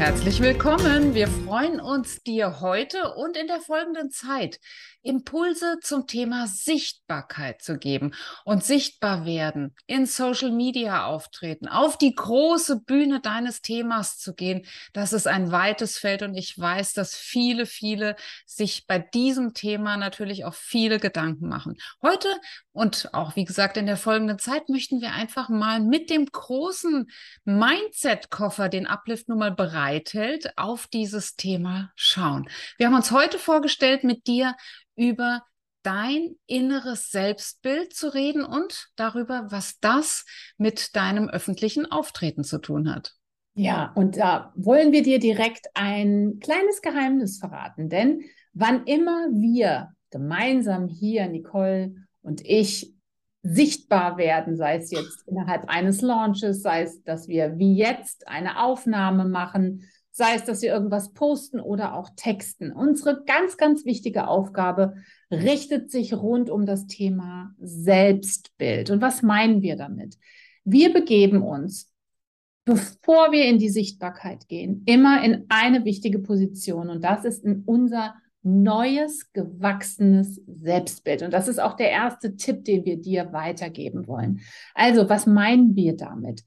Herzlich 0.00 0.40
willkommen. 0.40 1.12
Wir 1.12 1.28
freuen 1.28 1.78
uns, 1.78 2.22
dir 2.22 2.62
heute 2.62 3.12
und 3.16 3.36
in 3.36 3.46
der 3.46 3.60
folgenden 3.60 4.10
Zeit 4.10 4.58
Impulse 5.02 5.78
zum 5.82 6.06
Thema 6.06 6.46
Sichtbarkeit 6.46 7.62
zu 7.62 7.78
geben 7.78 8.12
und 8.44 8.64
sichtbar 8.64 9.24
werden, 9.24 9.74
in 9.86 10.04
Social 10.06 10.50
Media 10.50 11.06
auftreten, 11.06 11.68
auf 11.68 11.96
die 11.96 12.14
große 12.14 12.80
Bühne 12.80 13.20
deines 13.20 13.62
Themas 13.62 14.18
zu 14.18 14.34
gehen. 14.34 14.66
Das 14.92 15.12
ist 15.12 15.26
ein 15.26 15.52
weites 15.52 15.98
Feld 15.98 16.22
und 16.22 16.34
ich 16.34 16.58
weiß, 16.58 16.92
dass 16.92 17.14
viele, 17.14 17.64
viele 17.64 18.16
sich 18.44 18.86
bei 18.86 18.98
diesem 18.98 19.54
Thema 19.54 19.96
natürlich 19.96 20.44
auch 20.44 20.54
viele 20.54 20.98
Gedanken 20.98 21.48
machen. 21.48 21.76
Heute 22.02 22.28
und 22.72 23.12
auch, 23.14 23.36
wie 23.36 23.44
gesagt, 23.44 23.76
in 23.76 23.86
der 23.86 23.96
folgenden 23.96 24.38
Zeit 24.38 24.68
möchten 24.68 25.00
wir 25.00 25.12
einfach 25.12 25.48
mal 25.48 25.80
mit 25.80 26.10
dem 26.10 26.26
großen 26.26 27.10
Mindset-Koffer, 27.44 28.68
den 28.68 28.86
Uplift 28.86 29.28
nun 29.28 29.38
mal 29.38 29.50
bereithält, 29.90 30.52
auf 30.56 30.86
dieses 30.86 31.36
Thema 31.36 31.90
schauen. 31.96 32.48
Wir 32.78 32.86
haben 32.86 32.94
uns 32.94 33.10
heute 33.10 33.38
vorgestellt, 33.38 34.04
mit 34.04 34.26
dir 34.26 34.54
über 34.96 35.42
dein 35.82 36.36
inneres 36.46 37.10
Selbstbild 37.10 37.94
zu 37.94 38.12
reden 38.12 38.44
und 38.44 38.88
darüber, 38.96 39.46
was 39.50 39.78
das 39.80 40.24
mit 40.58 40.94
deinem 40.94 41.28
öffentlichen 41.28 41.90
Auftreten 41.90 42.44
zu 42.44 42.58
tun 42.58 42.94
hat. 42.94 43.14
Ja, 43.54 43.92
und 43.94 44.16
da 44.16 44.52
wollen 44.54 44.92
wir 44.92 45.02
dir 45.02 45.18
direkt 45.18 45.66
ein 45.74 46.38
kleines 46.40 46.82
Geheimnis 46.82 47.38
verraten, 47.38 47.88
denn 47.88 48.22
wann 48.52 48.84
immer 48.84 49.26
wir 49.32 49.90
gemeinsam 50.10 50.86
hier, 50.88 51.26
Nicole 51.28 51.94
und 52.22 52.44
ich, 52.44 52.94
sichtbar 53.42 54.18
werden, 54.18 54.56
sei 54.56 54.76
es 54.76 54.90
jetzt 54.90 55.26
innerhalb 55.26 55.68
eines 55.68 56.02
Launches, 56.02 56.62
sei 56.62 56.82
es, 56.82 57.02
dass 57.02 57.28
wir 57.28 57.58
wie 57.58 57.74
jetzt 57.74 58.28
eine 58.28 58.62
Aufnahme 58.62 59.24
machen, 59.24 59.88
sei 60.10 60.34
es, 60.34 60.44
dass 60.44 60.60
wir 60.60 60.72
irgendwas 60.72 61.12
posten 61.12 61.60
oder 61.60 61.94
auch 61.94 62.10
texten. 62.16 62.72
Unsere 62.72 63.24
ganz, 63.24 63.56
ganz 63.56 63.84
wichtige 63.84 64.28
Aufgabe 64.28 64.94
richtet 65.30 65.90
sich 65.90 66.12
rund 66.12 66.50
um 66.50 66.66
das 66.66 66.86
Thema 66.86 67.54
Selbstbild. 67.58 68.90
Und 68.90 69.00
was 69.00 69.22
meinen 69.22 69.62
wir 69.62 69.76
damit? 69.76 70.18
Wir 70.64 70.92
begeben 70.92 71.42
uns, 71.42 71.90
bevor 72.66 73.32
wir 73.32 73.46
in 73.46 73.58
die 73.58 73.70
Sichtbarkeit 73.70 74.48
gehen, 74.48 74.82
immer 74.84 75.24
in 75.24 75.46
eine 75.48 75.84
wichtige 75.84 76.18
Position 76.18 76.90
und 76.90 77.02
das 77.02 77.24
ist 77.24 77.44
in 77.44 77.62
unser 77.64 78.14
neues, 78.42 79.32
gewachsenes 79.32 80.40
Selbstbild. 80.46 81.22
Und 81.22 81.32
das 81.32 81.48
ist 81.48 81.60
auch 81.60 81.74
der 81.74 81.90
erste 81.90 82.36
Tipp, 82.36 82.64
den 82.64 82.84
wir 82.84 82.96
dir 82.96 83.32
weitergeben 83.32 84.06
wollen. 84.06 84.40
Also, 84.74 85.08
was 85.08 85.26
meinen 85.26 85.76
wir 85.76 85.96
damit? 85.96 86.42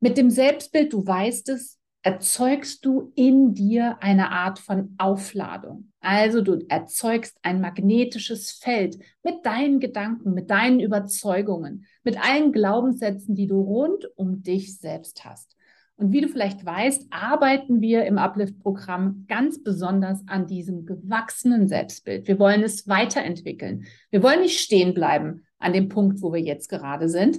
Mit 0.00 0.16
dem 0.16 0.30
Selbstbild, 0.30 0.92
du 0.92 1.06
weißt 1.06 1.48
es, 1.50 1.78
erzeugst 2.04 2.84
du 2.84 3.12
in 3.14 3.54
dir 3.54 3.96
eine 4.00 4.30
Art 4.30 4.58
von 4.58 4.94
Aufladung. 4.98 5.90
Also 6.00 6.42
du 6.42 6.62
erzeugst 6.68 7.38
ein 7.40 7.62
magnetisches 7.62 8.52
Feld 8.52 8.98
mit 9.22 9.46
deinen 9.46 9.80
Gedanken, 9.80 10.34
mit 10.34 10.50
deinen 10.50 10.80
Überzeugungen, 10.80 11.86
mit 12.02 12.22
allen 12.22 12.52
Glaubenssätzen, 12.52 13.34
die 13.34 13.46
du 13.46 13.58
rund 13.58 14.06
um 14.16 14.42
dich 14.42 14.78
selbst 14.78 15.24
hast. 15.24 15.56
Und 15.96 16.12
wie 16.12 16.20
du 16.20 16.28
vielleicht 16.28 16.64
weißt, 16.64 17.06
arbeiten 17.10 17.80
wir 17.80 18.04
im 18.04 18.18
Uplift-Programm 18.18 19.26
ganz 19.28 19.62
besonders 19.62 20.26
an 20.26 20.46
diesem 20.46 20.86
gewachsenen 20.86 21.68
Selbstbild. 21.68 22.26
Wir 22.26 22.38
wollen 22.38 22.62
es 22.62 22.88
weiterentwickeln. 22.88 23.84
Wir 24.10 24.22
wollen 24.22 24.40
nicht 24.40 24.58
stehen 24.58 24.92
bleiben 24.92 25.46
an 25.58 25.72
dem 25.72 25.88
Punkt, 25.88 26.20
wo 26.20 26.32
wir 26.32 26.40
jetzt 26.40 26.68
gerade 26.68 27.08
sind, 27.08 27.38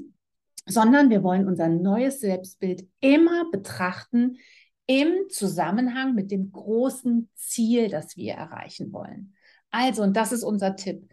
sondern 0.66 1.10
wir 1.10 1.22
wollen 1.22 1.48
unser 1.48 1.68
neues 1.68 2.22
Selbstbild 2.22 2.88
immer 3.02 3.50
betrachten 3.52 4.38
im 4.88 5.30
Zusammenhang 5.30 6.16
mit 6.16 6.32
dem 6.32 6.52
großen 6.52 7.30
Ziel, 7.36 7.90
das 7.90 8.16
wir 8.16 8.34
erreichen 8.34 8.94
wollen. 8.94 9.34
Also, 9.72 10.04
und 10.04 10.16
das 10.16 10.32
ist 10.32 10.44
unser 10.44 10.76
Tipp. 10.76 11.10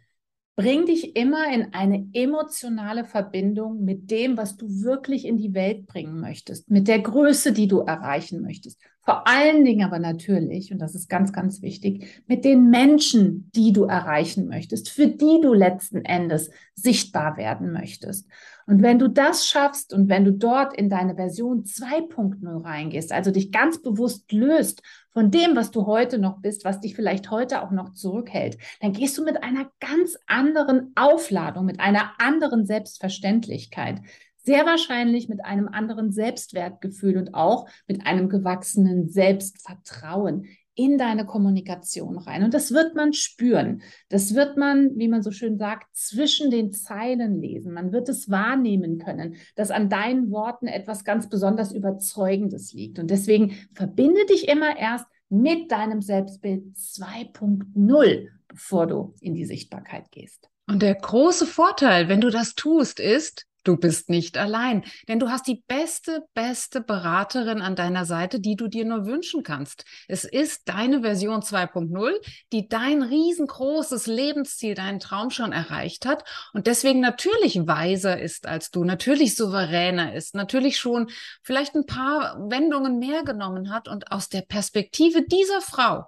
Bring 0.55 0.85
dich 0.85 1.17
immer 1.17 1.53
in 1.53 1.73
eine 1.73 2.09
emotionale 2.13 3.05
Verbindung 3.05 3.85
mit 3.85 4.11
dem, 4.11 4.37
was 4.37 4.57
du 4.57 4.67
wirklich 4.83 5.25
in 5.25 5.39
die 5.39 5.55
Welt 5.55 5.87
bringen 5.87 6.21
möchtest, 6.21 6.71
mit 6.71 6.89
der 6.89 7.01
Größe, 7.01 7.53
die 7.53 7.69
du 7.69 7.81
erreichen 7.81 8.43
möchtest. 8.43 8.79
Vor 9.05 9.27
allen 9.27 9.65
Dingen 9.65 9.85
aber 9.85 9.99
natürlich, 9.99 10.71
und 10.73 10.79
das 10.79 10.95
ist 10.95 11.09
ganz, 11.09 11.33
ganz 11.33 11.61
wichtig, 11.61 12.23
mit 12.29 12.45
den 12.45 12.71
Menschen, 12.71 13.51
die 13.53 13.73
du 13.73 13.85
erreichen 13.85 14.47
möchtest, 14.47 14.91
für 14.91 15.09
die 15.09 15.41
du 15.43 15.53
letzten 15.53 16.05
Endes 16.05 16.51
sichtbar 16.77 17.37
werden 17.37 17.73
möchtest. 17.73 18.29
Und 18.67 18.81
wenn 18.81 19.01
du 19.01 19.09
das 19.09 19.49
schaffst 19.49 19.93
und 19.93 20.09
wenn 20.09 20.25
du 20.25 20.33
dort 20.33 20.73
in 20.77 20.89
deine 20.89 21.17
Version 21.17 21.65
2.0 21.65 22.65
reingehst, 22.65 23.13
also 23.13 23.33
dich 23.33 23.51
ganz 23.51 23.83
bewusst 23.83 24.31
löst 24.31 24.83
von 25.11 25.33
dem, 25.33 25.57
was 25.57 25.73
du 25.73 25.87
heute 25.87 26.19
noch 26.19 26.41
bist, 26.41 26.65
was 26.65 26.81
dich 26.81 26.95
vielleicht 26.95 27.29
heute 27.33 27.63
auch 27.63 27.73
noch 27.73 27.95
zurückhält, 27.95 28.57
dann 28.81 28.93
gehst 28.93 29.19
du 29.19 29.25
mit 29.25 29.43
einer 29.43 29.69
ganz 29.81 30.17
anderen 30.29 30.93
Aufladung, 30.95 31.65
mit 31.65 31.81
einer 31.81 32.13
anderen 32.19 32.67
Selbstverständlichkeit, 32.67 34.01
sehr 34.43 34.67
wahrscheinlich 34.67 35.29
mit 35.29 35.45
einem 35.45 35.69
anderen 35.69 36.13
Selbstwertgefühl 36.13 37.17
und 37.17 37.35
auch 37.35 37.69
mit 37.87 38.07
einem 38.07 38.29
gewachsenen 38.29 39.09
Selbstvertrauen 39.09 40.47
in 40.75 40.97
deine 40.97 41.27
Kommunikation 41.27 42.17
rein. 42.19 42.45
Und 42.45 42.55
das 42.55 42.73
wird 42.73 42.95
man 42.95 43.13
spüren. 43.13 43.83
Das 44.09 44.35
wird 44.35 44.57
man, 44.57 44.97
wie 44.97 45.09
man 45.09 45.23
so 45.23 45.31
schön 45.31 45.59
sagt, 45.59 45.95
zwischen 45.95 46.51
den 46.51 46.73
Zeilen 46.73 47.41
lesen. 47.41 47.75
Man 47.75 47.93
wird 47.93 48.09
es 48.09 48.31
wahrnehmen 48.31 48.99
können, 48.99 49.37
dass 49.55 49.71
an 49.71 49.91
deinen 49.91 50.31
Worten 50.31 50.67
etwas 50.67 51.05
ganz 51.05 51.29
besonders 51.29 51.73
Überzeugendes 51.73 52.73
liegt. 52.73 52.99
Und 52.99 53.11
deswegen 53.11 53.55
verbinde 53.75 54.25
dich 54.27 54.49
immer 54.49 54.77
erst 54.79 55.07
mit 55.29 55.71
deinem 55.71 56.01
Selbstbild 56.01 56.65
2.0, 56.77 58.29
bevor 58.49 58.87
du 58.87 59.15
in 59.21 59.35
die 59.35 59.45
Sichtbarkeit 59.45 60.11
gehst. 60.11 60.49
Und 60.67 60.81
der 60.81 60.95
große 60.95 61.47
Vorteil, 61.47 62.09
wenn 62.09 62.21
du 62.21 62.31
das 62.31 62.55
tust, 62.55 62.99
ist, 62.99 63.47
Du 63.65 63.77
bist 63.77 64.11
nicht 64.11 64.39
allein, 64.39 64.85
denn 65.07 65.21
du 65.21 65.31
hast 65.31 65.47
die 65.47 65.63
beste, 65.69 66.25
beste 66.35 66.81
Beraterin 66.81 67.63
an 67.63 67.77
deiner 67.77 68.05
Seite, 68.05 68.41
die 68.41 68.57
du 68.57 68.67
dir 68.67 68.85
nur 68.85 69.07
wünschen 69.07 69.45
kannst. 69.45 69.85
Es 70.09 70.25
ist 70.25 70.69
deine 70.69 71.03
Version 71.03 71.43
2.0, 71.43 72.13
die 72.53 72.69
dein 72.69 73.03
riesengroßes 73.03 74.09
Lebensziel, 74.09 74.75
deinen 74.75 74.99
Traum 74.99 75.31
schon 75.31 75.53
erreicht 75.53 76.07
hat 76.07 76.25
und 76.53 76.67
deswegen 76.67 76.99
natürlich 76.99 77.67
weiser 77.67 78.21
ist 78.21 78.47
als 78.47 78.71
du, 78.71 78.83
natürlich 78.83 79.37
souveräner 79.37 80.15
ist, 80.15 80.35
natürlich 80.35 80.79
schon 80.79 81.09
vielleicht 81.43 81.77
ein 81.77 81.87
paar 81.87 82.37
Wendungen 82.51 82.99
mehr 82.99 83.23
genommen 83.23 83.73
hat 83.73 83.87
und 83.87 84.11
aus 84.11 84.29
der 84.29 84.43
Perspektive 84.43 85.23
dieser 85.23 85.61
Frau 85.61 86.07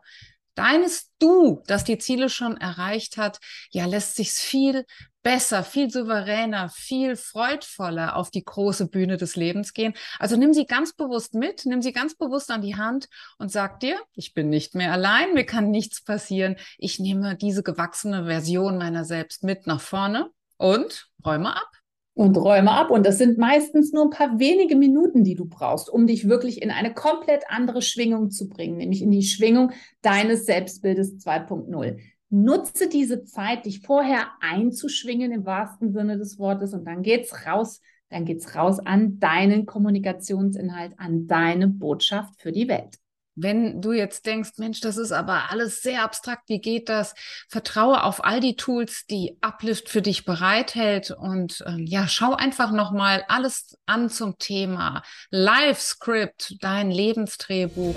deines 0.54 1.10
Du, 1.19 1.62
das 1.66 1.84
die 1.84 1.98
Ziele 1.98 2.28
schon 2.28 2.56
erreicht 2.56 3.16
hat, 3.16 3.38
ja, 3.70 3.87
lässt 3.87 4.16
sich's 4.16 4.41
viel 4.41 4.84
besser, 5.22 5.65
viel 5.65 5.91
souveräner, 5.91 6.69
viel 6.69 7.16
freudvoller 7.16 8.16
auf 8.16 8.31
die 8.31 8.44
große 8.44 8.88
Bühne 8.88 9.16
des 9.16 9.37
Lebens 9.37 9.72
gehen. 9.72 9.94
Also 10.19 10.37
nimm 10.37 10.53
sie 10.53 10.66
ganz 10.66 10.93
bewusst 10.93 11.34
mit, 11.34 11.64
nimm 11.64 11.81
sie 11.82 11.93
ganz 11.93 12.14
bewusst 12.14 12.50
an 12.50 12.60
die 12.60 12.76
Hand 12.76 13.09
und 13.38 13.50
sag 13.50 13.81
dir, 13.81 13.98
ich 14.12 14.34
bin 14.34 14.50
nicht 14.50 14.75
mehr 14.75 14.93
allein, 14.93 15.32
mir 15.32 15.47
kann 15.47 15.70
nichts 15.70 16.04
passieren. 16.04 16.56
Ich 16.76 17.00
nehme 17.00 17.37
diese 17.37 17.62
gewachsene 17.62 18.26
Version 18.26 18.76
meiner 18.76 19.04
selbst 19.04 19.44
mit 19.44 19.66
nach 19.66 19.81
vorne 19.81 20.31
und 20.59 21.09
räume 21.25 21.56
ab 21.56 21.70
und 22.14 22.36
räume 22.36 22.70
ab. 22.70 22.91
Und 22.91 23.04
das 23.04 23.19
sind 23.19 23.38
meistens 23.38 23.92
nur 23.92 24.04
ein 24.04 24.10
paar 24.10 24.38
wenige 24.38 24.76
Minuten, 24.76 25.25
die 25.25 25.34
du 25.34 25.44
brauchst, 25.44 25.91
um 25.91 26.06
dich 26.06 26.28
wirklich 26.28 26.62
in 26.62 26.70
eine 26.70 26.94
komplett 26.94 27.44
andere 27.49 27.82
Schwingung 27.82 28.31
zu 28.31 28.49
bringen, 28.49 28.76
nämlich 28.76 29.02
in 29.02 29.11
die 29.11 29.22
Schwingung 29.22 29.72
deines 30.00 30.46
Selbstbildes 30.46 31.19
2.0. 31.19 31.99
Nutze 32.31 32.88
diese 32.88 33.25
Zeit, 33.25 33.66
dich 33.66 33.81
vorher 33.81 34.28
einzuschwingen 34.40 35.32
im 35.32 35.44
wahrsten 35.44 35.93
Sinne 35.93 36.16
des 36.16 36.38
Wortes 36.38 36.72
und 36.72 36.84
dann 36.84 37.02
geht's 37.02 37.46
raus, 37.46 37.81
dann 38.08 38.25
geht's 38.25 38.55
raus 38.55 38.78
an 38.81 39.19
deinen 39.19 39.67
Kommunikationsinhalt, 39.67 40.94
an 40.99 41.26
deine 41.26 41.69
Botschaft 41.69 42.40
für 42.40 42.52
die 42.52 42.69
Welt. 42.69 42.99
Wenn 43.36 43.81
du 43.81 43.92
jetzt 43.92 44.26
denkst, 44.26 44.52
Mensch, 44.58 44.81
das 44.81 44.96
ist 44.96 45.12
aber 45.12 45.50
alles 45.50 45.82
sehr 45.82 46.04
abstrakt, 46.04 46.48
wie 46.48 46.60
geht 46.60 46.88
das? 46.88 47.14
Vertraue 47.48 48.02
auf 48.04 48.25
all 48.25 48.40
die 48.40 48.56
Tools, 48.56 49.06
die 49.06 49.36
Uplift 49.40 49.88
für 49.88 50.02
dich 50.02 50.25
bereithält 50.25 51.10
und 51.10 51.62
ähm, 51.66 51.84
ja, 51.86 52.06
schau 52.06 52.34
einfach 52.34 52.70
nochmal 52.70 53.25
alles 53.28 53.76
an 53.86 54.08
zum 54.08 54.38
Thema 54.38 55.02
Live 55.31 55.81
Script, 55.81 56.56
dein 56.60 56.90
Lebensdrehbuch 56.90 57.96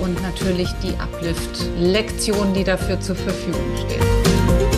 und 0.00 0.20
natürlich 0.22 0.70
die 0.82 0.94
Uplift-Lektion, 0.96 2.54
die 2.54 2.64
dafür 2.64 3.00
zur 3.00 3.16
Verfügung 3.16 3.76
steht. 3.76 4.71